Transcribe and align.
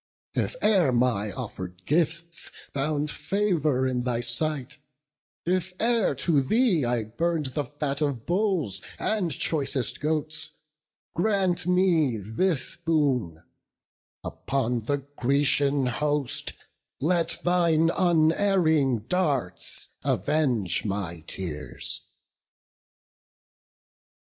if 0.33 0.55
e'er 0.63 0.91
my 0.91 1.31
offered 1.33 1.85
gifts 1.85 2.49
Found 2.73 3.11
favour 3.11 3.85
in 3.85 4.01
thy 4.01 4.19
sight; 4.19 4.79
if 5.45 5.79
e'er 5.79 6.15
to 6.15 6.41
thee 6.41 6.83
I 6.83 7.03
burn'd 7.03 7.53
the 7.53 7.65
fat 7.65 8.01
of 8.01 8.25
bulls 8.25 8.81
and 8.97 9.29
choicest 9.29 9.99
goats, 9.99 10.55
Grant 11.15 11.67
me 11.67 12.17
this 12.17 12.75
boon—upon 12.77 13.45
the 14.85 15.05
Grecian 15.17 15.85
host 15.85 16.53
Let 16.99 17.37
thine 17.43 17.91
unerring 17.95 19.01
darts 19.07 19.89
avenge 20.03 20.83
my 20.83 21.19
tears." 21.27 22.01